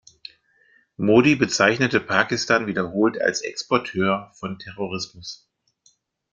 Modi 0.97 1.35
bezeichnete 1.35 1.99
Pakistan 1.99 2.65
wiederholt 2.65 3.21
als 3.21 3.41
Exporteur 3.43 4.31
von 4.33 4.57
Terrorismus. 4.57 5.47